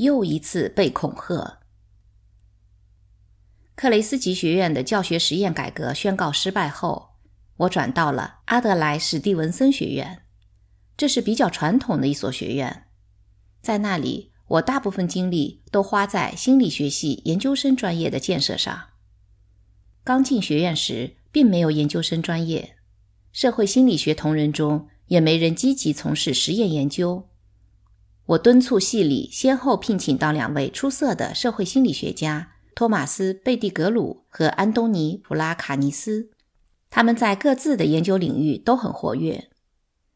[0.00, 1.60] 又一次被恐吓。
[3.74, 7.10] 克雷斯吉学院的教学实验改革宣告失败后，
[7.58, 10.22] 我转到了阿德莱史蒂文森学院。
[10.96, 12.86] 这是比较传统的一所学院，
[13.60, 18.88] 在那里，我大部分精力都花在心理学系研究生专业的建设上。
[20.02, 22.76] 刚进学院时，并没有研究生专业，
[23.32, 27.29] 社会心理学同仁中也没人积极从事实验研究。
[28.30, 32.52] 我敦促系里先后聘请到两位出色的社会心理学家。
[32.76, 36.30] 托马斯·贝蒂格鲁和安东尼·普拉卡尼斯，
[36.88, 39.48] 他们在各自的研究领域都很活跃。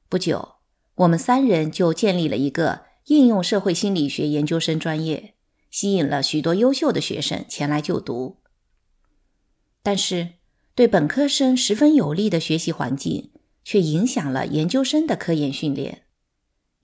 [0.08, 0.54] 不久，
[0.94, 5.34] 我们三人就建立了一个应用社会心理学研究生专业，
[5.68, 8.36] 吸引了许多优秀的学生前来就读。
[9.82, 10.34] 但是，
[10.76, 13.32] 对本科生十分有利的学习环境，
[13.64, 16.03] 却影响了研究生的科研训练。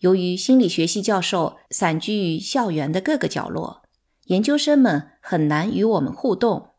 [0.00, 3.82] 由于心理学系教授散居于校园的各个角落。
[4.26, 6.70] 研究生们很难与我们互动。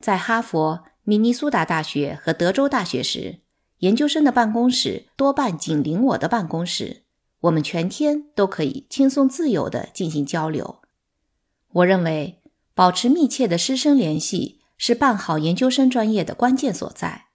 [0.00, 3.40] 在哈佛、明尼苏达大学和德州大学时，
[3.78, 7.02] 研究生的办公室多半紧邻我的办公室，
[7.40, 10.80] 我们全天都可以轻松自由地进行交流。
[11.72, 12.40] 我认为，
[12.74, 17.26] 保持密切的师生联系是办好研究生专业的关键所在。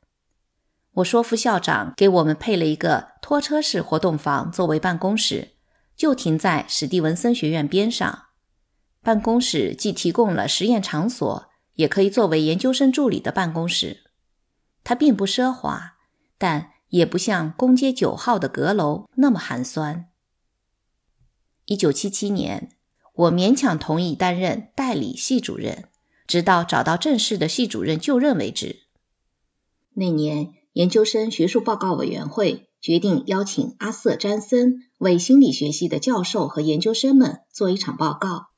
[1.00, 5.56] 我说服校长给我们配了一个拖车式活动房作为办公室，
[5.96, 8.26] 就停在史蒂文森学院边上。
[9.02, 14.12] 办公室既提供了实验场所，也可以作为研究生助理的办公室。
[14.84, 15.98] 它并不奢华，
[16.38, 20.10] 但也不像公街九号的阁楼那么寒酸。
[21.66, 22.72] 一九七七年，
[23.14, 25.86] 我勉强同意担任代理系主任，
[26.28, 28.88] 直到找到正式的系主任就任为止。
[29.94, 38.52] 那年，研究生学术报告委员会决定邀请阿瑟·詹森为心理学系的教授和研究生们做一场报告。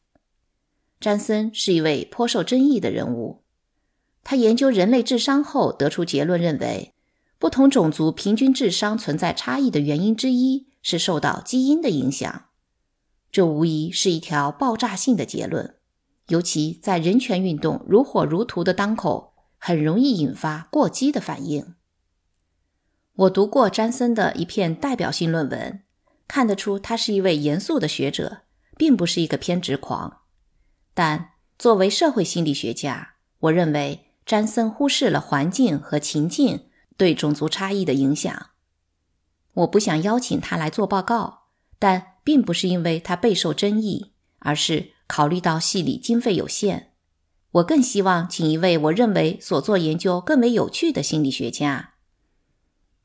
[0.99, 3.41] 詹森是一位颇受争议的人物。
[4.23, 6.93] 他研究人类智商后得出结论，认为
[7.39, 12.45] 不同种族平均智商存在差异的原因之一是受到基因的影响。
[13.31, 15.73] 这无疑是一条爆炸性的结论，
[16.27, 21.73] 尤其在人权运动如火如荼的当口，很容易引发过激的反应。
[23.21, 25.81] 我读过詹森的一篇代表性论文，
[26.27, 28.39] 看得出他是一位严肃的学者，
[28.77, 30.21] 并不是一个偏执狂。
[30.95, 36.65] 但作为社会心理学家，我认为詹森忽视了环境和情境
[36.97, 38.47] 对种族差异的影响。
[39.53, 41.43] 我不想邀请他来做报告，
[41.77, 46.93] 但并不是因为他备受争议，而是考虑到系里经费有限。
[47.51, 51.90] 我更希望请一位我认为所做研究更为有趣的心理学家。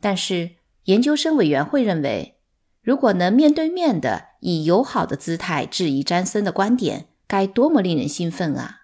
[0.06, 0.52] 但是
[0.84, 2.38] 研究生委员会认为，
[2.80, 7.08] 如果能面对面的以友好的姿态质疑詹森的观点。
[7.26, 8.82] 该多么令人兴奋啊！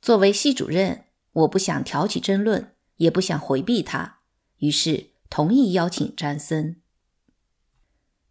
[0.00, 4.20] 作为系主任，我不想挑起争论，也不想回避他，
[4.60, 6.80] 于是同意邀请詹森。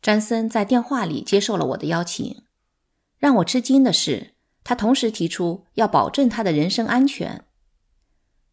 [0.01, 2.41] 詹森在电话里接受了我的邀请。
[3.19, 4.33] 让我吃惊的是，
[4.63, 7.45] 他同时提出要保证他的人身安全。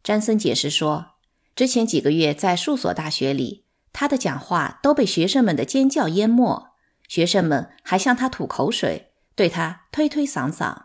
[0.03, 1.13] 詹森解释说，
[1.55, 6.69] 之前几个月在数所大学里，他的讲话都被学生们的尖叫淹没，
[7.09, 9.09] 学生们还向他吐口水。
[9.37, 10.77] 对他推推搡搡，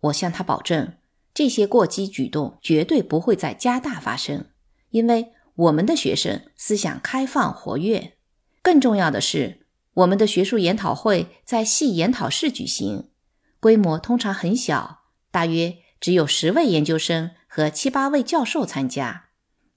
[0.00, 0.94] 我向他保证，
[1.34, 4.46] 这些过激举动绝对不会在加大发生，
[4.90, 8.14] 因为我们的学生思想开放活跃。
[8.62, 13.10] 更重要的是，我们的学术研讨会在系研讨室举行，
[13.58, 15.00] 规模通常很小，
[15.30, 19.26] 大约只有十位研究生和七八位教授参加，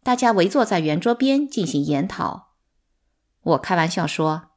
[0.04, 2.54] 大家围坐在圆桌边进行研讨。
[3.42, 4.50] 我开玩笑说。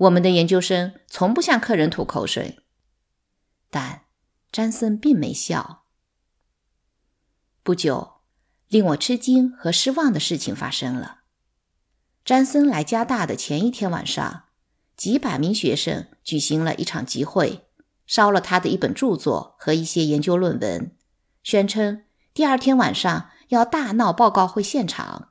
[0.00, 2.60] 我们的研究生从不向客人吐口水，
[3.68, 4.04] 但
[4.50, 5.82] 詹森并没笑。
[7.62, 8.22] 不久，
[8.68, 11.18] 令我吃惊和失望的事情发生了。
[12.24, 14.44] 詹森来加大的前一天晚上，
[14.96, 17.66] 几百名学生举行了一场集会，
[18.06, 20.96] 烧了他的一本著作和一些研究论文，
[21.42, 25.28] 宣称第二天晚上要大闹报告会现场。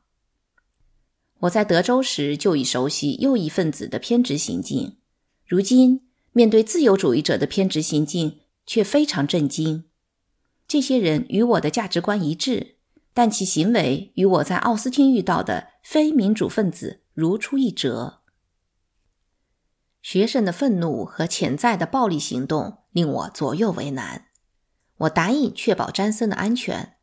[1.40, 4.98] 我在德州时就已熟悉右翼分子的偏执行径，
[5.46, 9.86] 如今面对自由主义者的偏执行径，却非常震惊。
[10.68, 12.76] 这些人与我的价值观一致，
[13.14, 18.20] 但其行为与我在奥斯汀遇到的非民主分子如出一辙。
[20.02, 24.28] 学生的愤怒和潜在的暴力行动令我左右为难。
[24.98, 26.98] 我答应确保詹森的安全。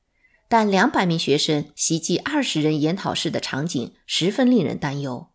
[0.49, 5.33] 但两百名学生袭击二十人研讨室的场景十分令人担忧。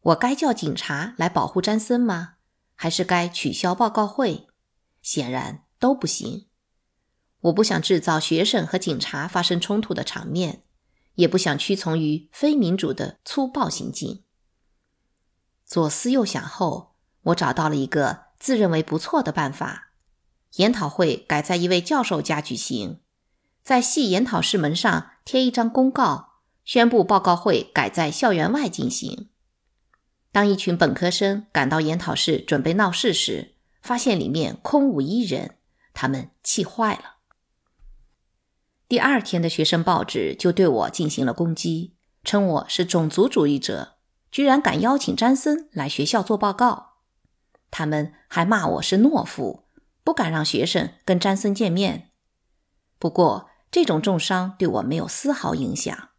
[0.00, 2.34] 我该叫警察来保护詹森吗？
[2.74, 4.46] 还是该取消报告会？
[5.02, 6.46] 显然都不行。
[7.40, 10.64] 我不想制造学生和警察发生冲突的场面，
[11.16, 14.24] 也不想屈从于非民主的粗暴行径。
[15.66, 19.92] 左思右想后，我找到了一个自认为不错的办法：
[20.56, 23.00] 研讨会改在一位教授家举行，
[23.64, 26.34] 在系研讨室门上贴一张公告，
[26.66, 29.30] 宣布报告会改在校园外进行。
[30.30, 35.56] 当一群本科生赶到研讨室准备闹事时，发现里面空无一人，
[35.94, 37.14] 他们气坏了。
[38.86, 43.94] 第二天的学生报纸就对我进行了攻击，称我是种族主义者，
[44.30, 46.96] 居然敢邀请詹森来学校做报告。
[47.70, 49.64] 他们还骂我是懦夫，
[50.04, 52.10] 不敢让学生跟詹森见面。
[52.98, 56.10] 不过，这种重伤对我没有丝毫影响。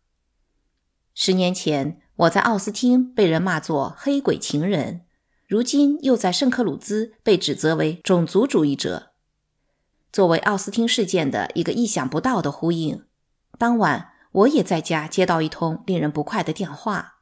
[1.13, 5.05] 十年前，我在奥斯汀被人骂作黑鬼情人。
[5.47, 9.13] 如今又在圣克鲁兹被指责为种族主义者。
[10.11, 13.05] 作为奥斯汀事件的一个意想不到的呼应，
[13.57, 17.19] 当晚我也在家接到一通令人不快的电话。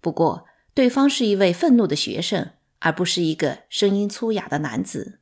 [0.00, 2.50] 不过，对方是一位愤怒的学生，
[2.80, 5.20] 而不是一个声音粗哑的男子。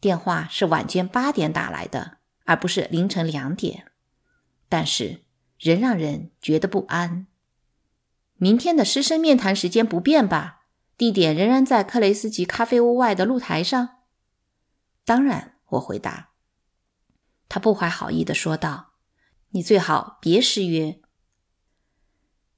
[0.00, 3.92] 电话是晚间八点打来的，而不是凌晨两点。
[4.68, 5.24] 但是，
[5.58, 7.26] 仍让人觉得不安。
[8.36, 10.62] 明天的师生面谈时间不变吧？
[10.96, 13.96] 地点仍然在克雷斯吉咖啡屋外的露台上。
[15.04, 16.30] 当然，我回答。
[17.48, 18.94] 他不怀好意地说道
[19.50, 21.00] ：“你最好别失约。”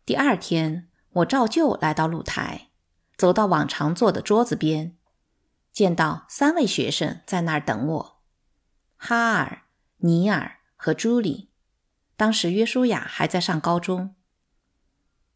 [0.06, 2.68] 第二天，我照旧来到露台，
[3.16, 4.96] 走到往常坐的桌子边，
[5.72, 8.22] 见到三位学生在那儿等我：
[8.96, 9.65] 哈尔、
[9.98, 11.50] 尼尔和朱莉。
[12.16, 14.14] 当时约书亚还在上高中。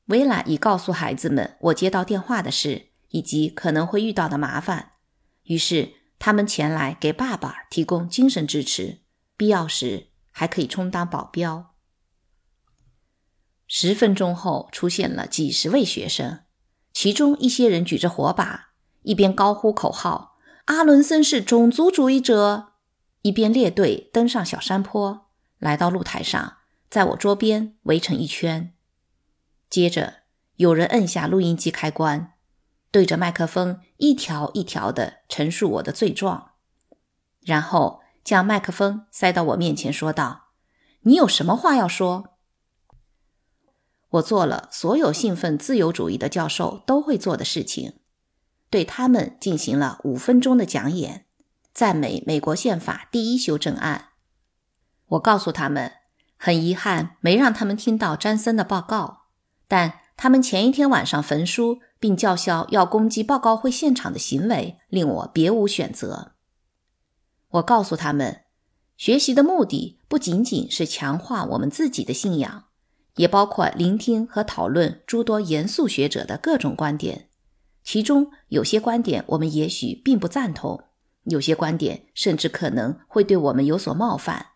[0.07, 2.91] 薇拉已告诉孩子们我接到电话的事。
[3.12, 4.93] 以及可能会遇到的麻烦，
[5.43, 9.01] 于是他们前来给爸爸提供精神支持，
[9.37, 11.75] 必要时还可以充当保镖。
[13.67, 16.45] 十分钟后，出现了几十位学生，
[16.93, 22.70] 其中一些人举着火把，一边高呼口号：“阿伦森是种族主义者！”
[23.23, 25.29] 一边列队登上小山坡，
[25.59, 26.59] 来到露台上，
[26.89, 28.75] 在我桌边围成一圈。
[29.69, 30.23] 接着，
[30.57, 32.33] 有人摁下录音机开关。
[32.91, 36.55] 对着麦克风一条一条地陈述我的罪状，
[37.41, 40.49] 然后将麦克风塞到我面前，说道
[41.03, 42.39] ：“你有什么话要说？”
[44.11, 48.01] 我做了所有兴奋自由主义的教授都会做的事情，
[48.69, 51.27] 对他们进行了五分钟的讲演，
[51.73, 54.11] 赞美美国宪法第一修正案。
[55.07, 55.93] 我告诉他们，
[56.37, 59.23] 很遗憾没让他们听到詹森的报告，
[59.69, 61.81] 但他们前一天晚上焚书。
[62.01, 66.33] 并叫嚣要攻击报告会现场的行为，令我别无选择。
[67.51, 68.45] 我告诉他们，
[68.97, 72.65] 学习的目的不仅仅是强化我们自己的信仰，
[73.17, 77.29] 也包括聆听和讨论诸多严肃学者的各种观点。
[77.85, 80.85] 其中有些观点我们也许并不赞同，
[81.25, 84.53] 有些观点甚至可能会对我们有所冒犯。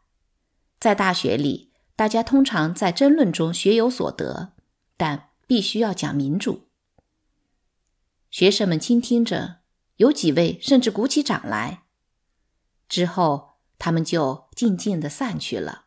[0.78, 4.52] 在大学里，大家通常在争论中学有所得，
[4.96, 6.68] 但必须要讲民主。
[8.30, 9.60] 学生们倾听着，
[9.96, 11.84] 有几位甚至鼓起掌来。
[12.88, 15.86] 之后，他们就静静地散去了。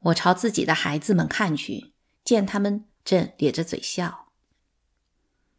[0.00, 1.94] 我朝自己的孩子们看去，
[2.24, 4.28] 见他们正咧着嘴笑。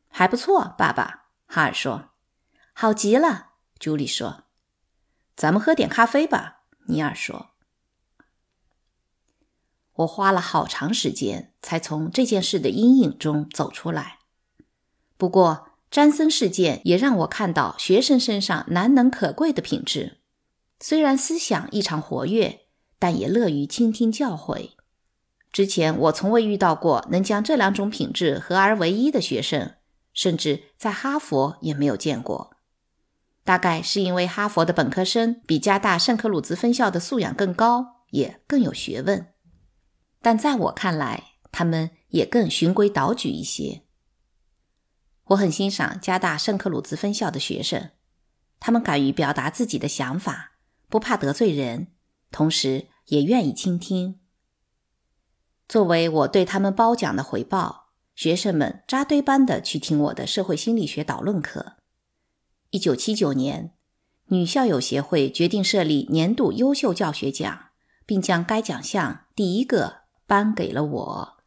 [0.09, 2.09] 还不错，爸爸，哈尔说。
[2.73, 3.50] 好极了，
[3.81, 4.43] 朱莉说。
[5.35, 7.49] 咱们喝点咖啡吧，尼尔说。
[9.93, 14.19] 我花了好长时间才从这件事的阴影中走出来。
[15.17, 20.19] 不过，詹森事件也让我看到学生身上难能可贵的品质。
[20.79, 22.67] 虽然思想异常活跃，
[22.99, 24.73] 但也乐于倾听教诲。
[25.51, 29.73] 之前我从未遇到过能将这两种品质合而为一的学生，
[30.13, 32.55] 甚至在哈佛也没有见过。
[33.51, 39.33] 大概是因为哈佛的本科生比加大圣克鲁兹分校的素养更高，也更有学问。
[40.21, 43.81] 但在我看来，他们也更循规蹈矩一些。
[45.25, 47.89] 我很欣赏加大圣克鲁兹分校的学生，
[48.57, 50.53] 他们敢于表达自己的想法，
[50.87, 51.87] 不怕得罪人，
[52.31, 54.21] 同时也愿意倾听。
[55.67, 61.80] 作为我对他们褒奖的回报，学生们扎堆般的去听我的社会心理学导论课。
[62.71, 63.73] 一九七九年，
[64.27, 67.65] 女校友协会决定设立年度优秀教学奖，
[68.05, 71.37] 并将该奖项第一个颁给了我。